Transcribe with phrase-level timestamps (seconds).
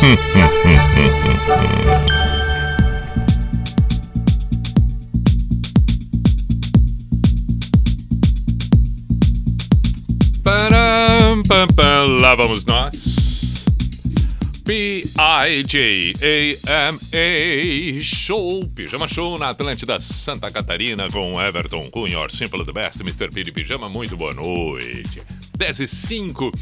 [12.20, 13.64] Lá vamos nós.
[14.64, 15.22] P-I-J-A-M-A
[18.02, 23.28] Show, Pijama Show na Atlântida Santa Catarina com Everton Cunha, Simple the Best, Mr.
[23.34, 25.20] P de Pijama, muito boa noite.
[25.60, 26.52] 10 e 5,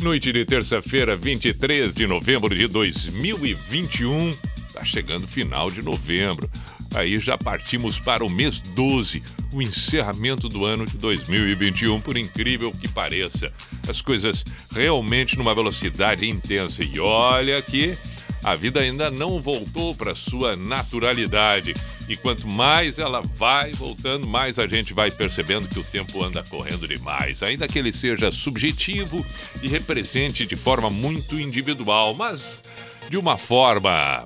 [0.00, 4.30] noite de terça-feira, 23 de novembro de 2021.
[4.72, 6.48] Tá chegando final de novembro.
[6.94, 9.22] Aí já partimos para o mês 12,
[9.52, 13.52] o encerramento do ano de 2021, por incrível que pareça.
[13.90, 16.82] As coisas realmente numa velocidade intensa.
[16.82, 17.94] E olha que
[18.42, 21.74] a vida ainda não voltou para sua naturalidade.
[22.08, 26.42] E quanto mais ela vai voltando, mais a gente vai percebendo que o tempo anda
[26.44, 27.42] correndo demais.
[27.42, 29.24] Ainda que ele seja subjetivo
[29.62, 32.62] e represente de forma muito individual, mas
[33.10, 34.24] de uma forma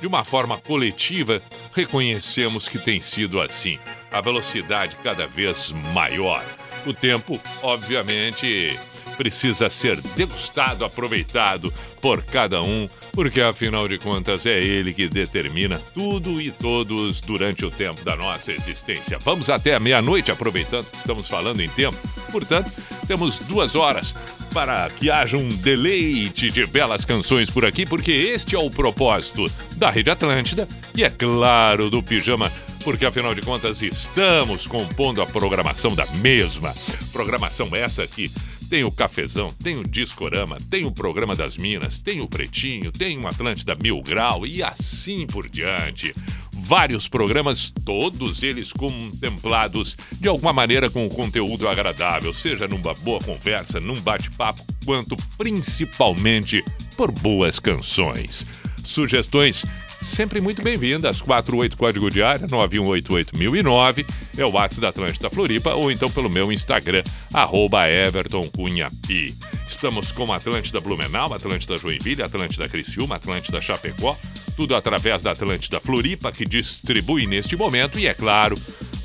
[0.00, 1.40] de uma forma coletiva,
[1.76, 3.78] reconhecemos que tem sido assim.
[4.10, 6.44] A velocidade cada vez maior.
[6.84, 8.76] O tempo, obviamente,
[9.22, 15.78] precisa ser degustado, aproveitado por cada um, porque afinal de contas é ele que determina
[15.94, 19.18] tudo e todos durante o tempo da nossa existência.
[19.20, 21.96] Vamos até a meia-noite, aproveitando que estamos falando em tempo.
[22.32, 22.68] Portanto,
[23.06, 24.12] temos duas horas
[24.52, 29.44] para que haja um deleite de belas canções por aqui, porque este é o propósito
[29.76, 32.50] da Rede Atlântida e, é claro, do Pijama,
[32.82, 36.74] porque afinal de contas estamos compondo a programação da mesma.
[37.12, 38.28] Programação essa que
[38.72, 43.18] tem o Cafezão, tem o Discorama, tem o Programa das Minas, tem o Pretinho, tem
[43.18, 46.14] o Atlântida Mil Grau e assim por diante
[46.54, 53.20] vários programas, todos eles contemplados de alguma maneira com um conteúdo agradável, seja numa boa
[53.20, 56.64] conversa, num bate-papo, quanto principalmente
[56.96, 58.48] por boas canções.
[58.86, 59.66] Sugestões
[60.02, 61.20] sempre muito bem-vindas.
[61.20, 64.04] 48 código de área 9188009
[64.36, 67.02] é o WhatsApp da Atlântida Floripa ou então pelo meu Instagram,
[67.32, 69.28] arroba Everton Cunha Pi.
[69.66, 74.18] Estamos com Atlântida Blumenau, Atlântida Joinville, Atlântida Criciúma, Atlântida Chapecó,
[74.56, 78.56] tudo através da Atlântida Floripa, que distribui neste momento, e é claro,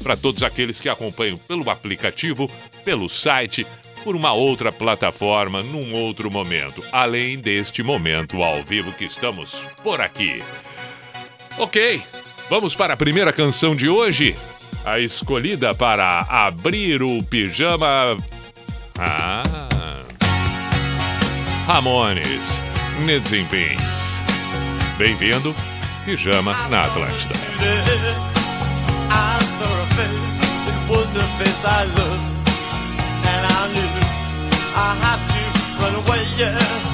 [0.03, 2.51] para todos aqueles que acompanham pelo aplicativo,
[2.83, 3.65] pelo site,
[4.03, 9.51] por uma outra plataforma, num outro momento, além deste momento ao vivo que estamos
[9.83, 10.41] por aqui.
[11.59, 12.03] Ok,
[12.51, 14.35] vamos para a primeira canção de hoje.
[14.85, 18.15] A escolhida para abrir o pijama.
[18.97, 19.41] Ah.
[21.65, 22.61] Ramones,
[23.01, 24.21] Needs.
[24.99, 25.55] Bem-vindo,
[26.05, 27.33] Pijama na Atlântida.
[29.09, 30.41] I saw a face,
[31.17, 31.65] a face
[33.73, 33.97] knew
[34.75, 35.41] I had to
[35.81, 36.86] run away, yeah,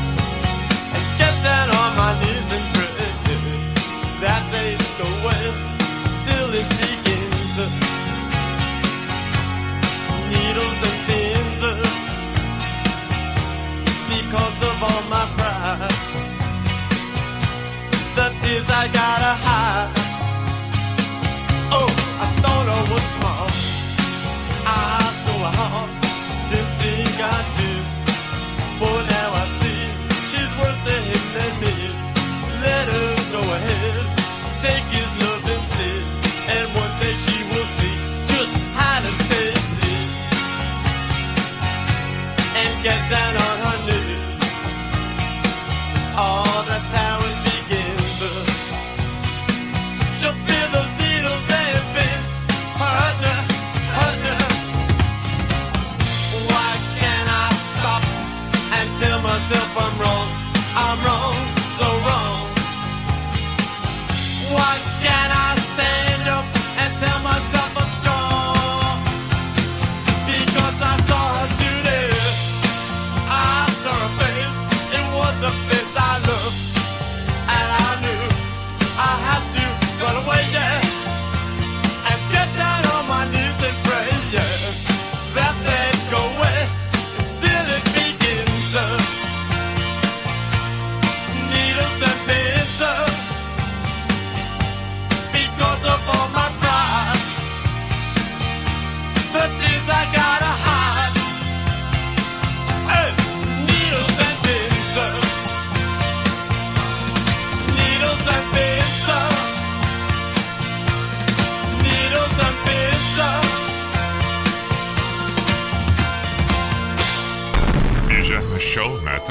[18.73, 19.12] the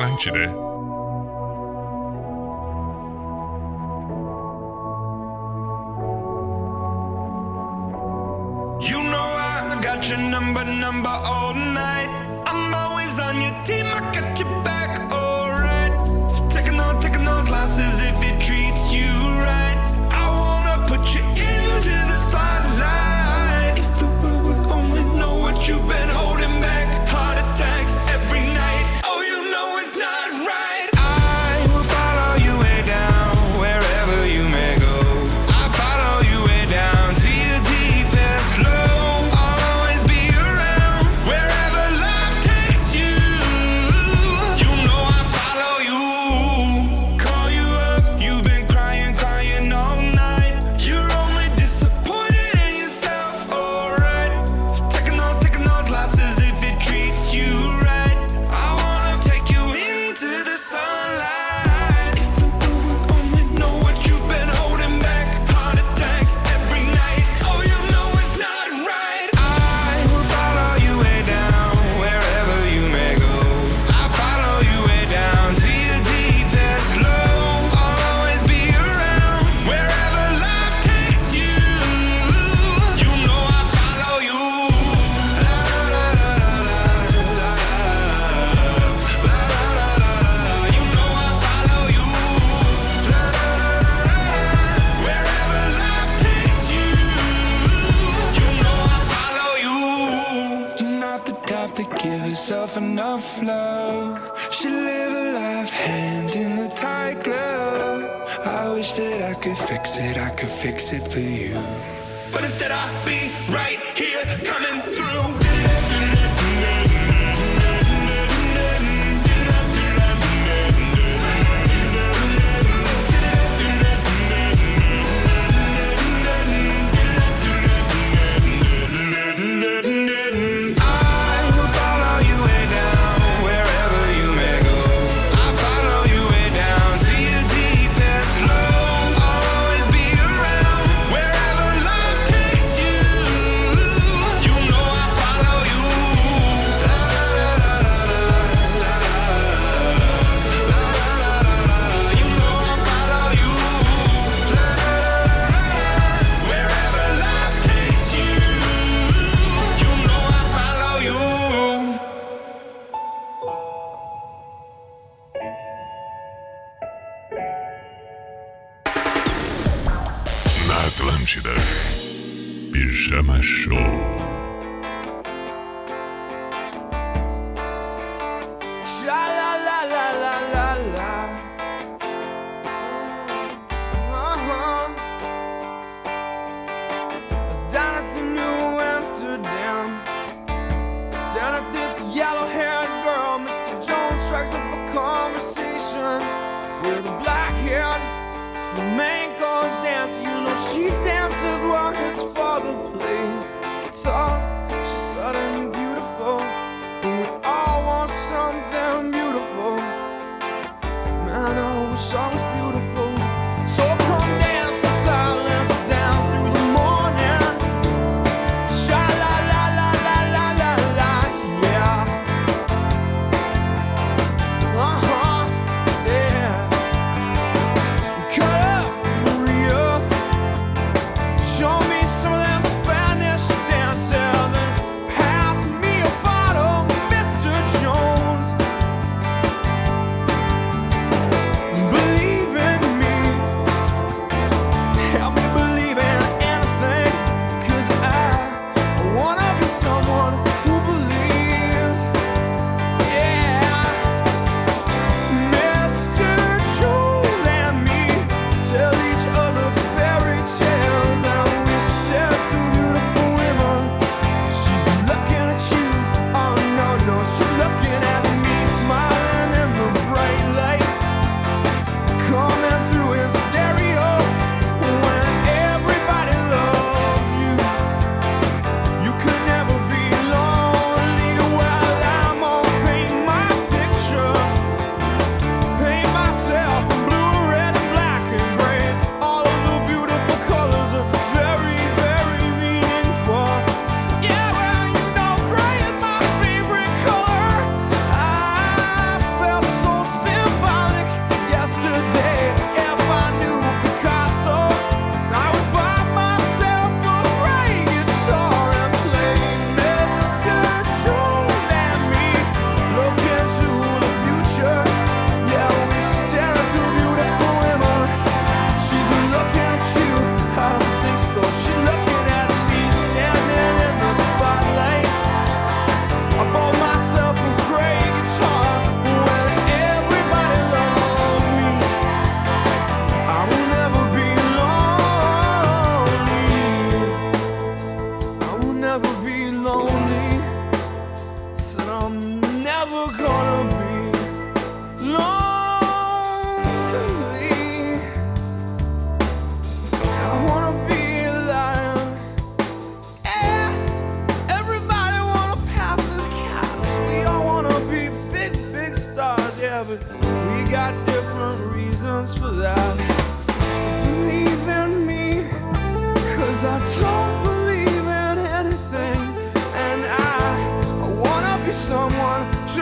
[0.02, 0.08] You
[9.04, 11.54] know I got your number, number all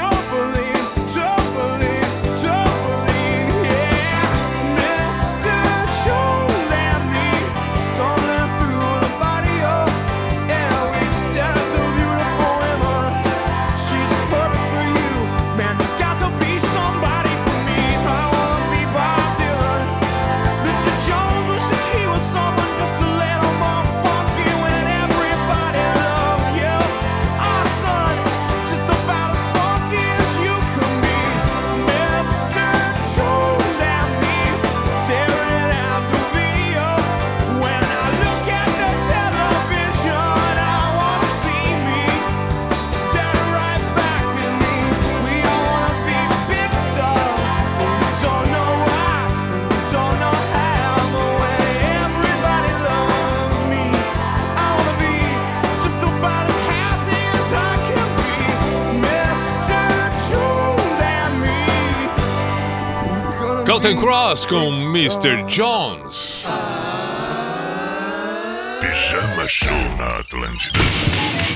[0.01, 0.50] someone
[63.79, 65.45] Be Cross com Mr.
[65.47, 66.45] Jones.
[68.81, 70.77] Pijama Show na Atlântida.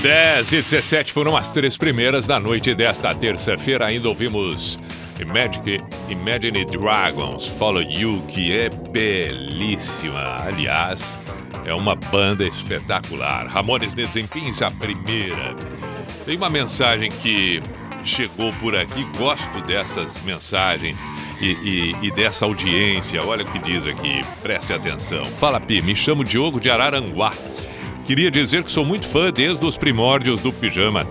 [0.01, 3.87] 10 e 17 foram as três primeiras da noite desta terça-feira.
[3.87, 4.79] Ainda ouvimos
[5.19, 10.37] Imagine, Imagine Dragons, Follow You, que é belíssima.
[10.39, 11.19] Aliás,
[11.65, 13.47] é uma banda espetacular.
[13.47, 15.53] Ramones Desempenhos, a primeira.
[16.25, 17.61] Tem uma mensagem que
[18.05, 20.97] chegou por aqui, gosto dessas mensagens
[21.41, 23.23] e, e- e dessa audiência.
[23.25, 25.23] Olha o que diz aqui, preste atenção.
[25.25, 27.31] Fala, Pi, me chamo Diogo de Araranguá.
[28.05, 31.07] Queria dizer que sou muito fã desde os primórdios do pijama.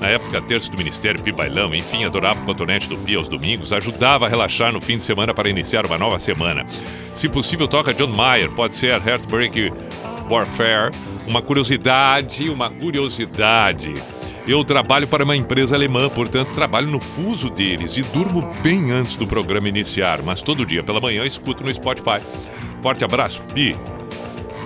[0.00, 3.72] Na época, terço do Ministério, Pi Bailão, enfim, adorava o cotonete do Pi aos domingos,
[3.72, 6.66] ajudava a relaxar no fim de semana para iniciar uma nova semana.
[7.14, 9.72] Se possível, toca John Mayer, pode ser Heartbreak
[10.28, 10.90] Warfare.
[11.28, 13.94] Uma curiosidade, uma curiosidade.
[14.46, 19.16] Eu trabalho para uma empresa alemã, portanto, trabalho no fuso deles e durmo bem antes
[19.16, 22.20] do programa iniciar, mas todo dia pela manhã escuto no Spotify.
[22.82, 23.76] Forte abraço, Pi.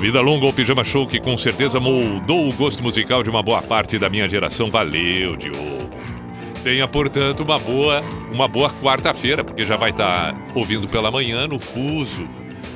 [0.00, 3.61] Vida longa ao Pijama Show, que com certeza moldou o gosto musical de uma boa
[3.61, 4.71] parte da minha geração.
[4.71, 5.90] Valeu, Diogo.
[6.64, 8.02] Tenha, portanto, uma boa,
[8.33, 12.26] uma boa quarta-feira, porque já vai estar ouvindo pela manhã no fuso,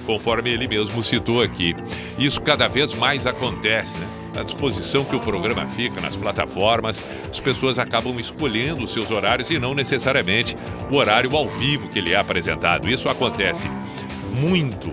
[0.05, 1.75] conforme ele mesmo citou aqui.
[2.19, 4.20] Isso cada vez mais acontece, né?
[4.41, 9.51] À disposição que o programa fica nas plataformas, as pessoas acabam escolhendo os seus horários
[9.51, 10.57] e não necessariamente
[10.91, 12.89] o horário ao vivo que ele é apresentado.
[12.89, 13.69] Isso acontece
[14.33, 14.91] muito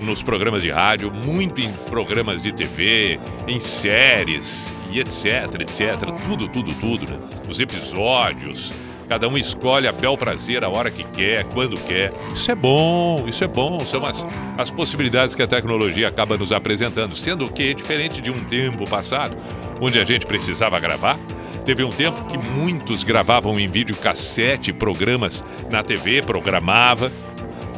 [0.00, 6.10] nos programas de rádio, muito em programas de TV, em séries e etc, etc.
[6.26, 7.18] Tudo, tudo, tudo, né?
[7.46, 8.87] Os episódios.
[9.08, 12.12] Cada um escolhe a bel prazer a hora que quer, quando quer.
[12.32, 13.80] Isso é bom, isso é bom.
[13.80, 17.16] São as, as possibilidades que a tecnologia acaba nos apresentando.
[17.16, 19.34] Sendo que, diferente de um tempo passado,
[19.80, 21.18] onde a gente precisava gravar,
[21.64, 27.10] teve um tempo que muitos gravavam em videocassete programas na TV, programava.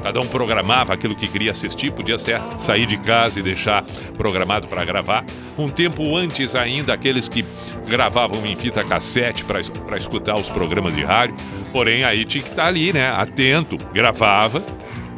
[0.02, 3.84] Cada um programava aquilo que queria assistir, podia até sair de casa e deixar
[4.16, 5.24] programado para gravar.
[5.58, 7.44] Um tempo antes ainda, aqueles que
[7.86, 11.34] gravavam em fita cassete para escutar os programas de rádio.
[11.72, 13.10] Porém, aí tinha que estar ali, né?
[13.10, 14.62] Atento, gravava.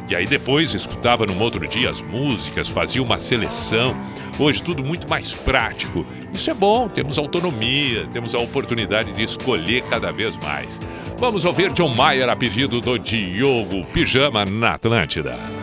[0.09, 3.95] E aí depois escutava no outro dia as músicas, fazia uma seleção.
[4.39, 6.05] Hoje tudo muito mais prático.
[6.33, 10.79] Isso é bom, temos autonomia, temos a oportunidade de escolher cada vez mais.
[11.17, 15.62] Vamos ouvir John Mayer a pedido do Diogo Pijama na Atlântida.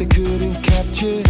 [0.00, 1.29] They couldn't capture.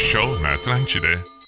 [0.00, 1.39] Show na Atlântida.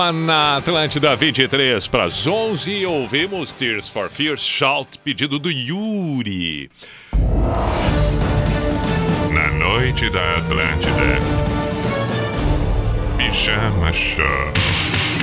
[0.00, 2.86] Pijama na Atlântida 23 para as 11.
[2.86, 6.70] Ouvimos Tears for Fears Shout, pedido do Yuri.
[9.30, 11.18] Na noite da Atlântida.
[13.18, 14.24] Pijama Show.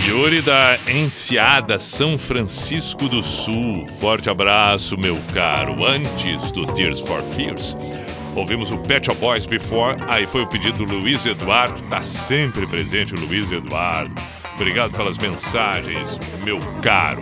[0.07, 3.87] Yuri da Enseada, São Francisco do Sul.
[3.99, 5.83] Forte abraço, meu caro.
[5.83, 7.75] Antes do Tears for Fears,
[8.35, 9.97] ouvimos o Pet Shop Boys Before.
[10.07, 11.81] Aí foi o pedido do Luiz Eduardo.
[11.89, 14.36] Tá sempre presente o Luiz Eduardo.
[14.57, 17.21] Obrigado pelas mensagens, meu caro.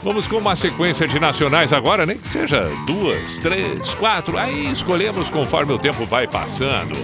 [0.00, 4.38] Vamos com uma sequência de nacionais agora, nem que seja duas, três, quatro.
[4.38, 6.96] Aí escolhemos conforme o tempo vai passando.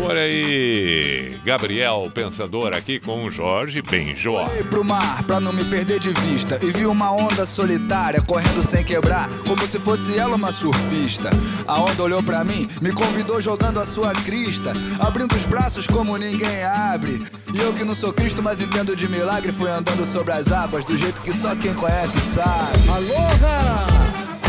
[0.00, 4.46] Olha aí, Gabriel Pensador aqui com o Jorge Benjó.
[4.46, 8.62] Olhei pro mar pra não me perder de vista e vi uma onda solitária correndo
[8.62, 11.30] sem quebrar, como se fosse ela uma surfista.
[11.66, 16.16] A onda olhou pra mim, me convidou jogando a sua crista, abrindo os braços como
[16.16, 17.22] ninguém abre.
[17.52, 20.84] E eu que não sou Cristo, mas entendo de milagre, fui andando sobre as águas
[20.84, 22.78] do jeito que só quem conhece sabe.
[22.88, 23.86] Aloha!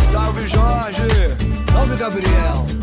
[0.09, 1.01] Salve Jorge!
[1.71, 2.82] Salve Gabriel!